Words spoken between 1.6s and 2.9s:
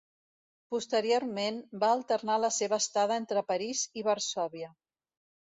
va alternar la seva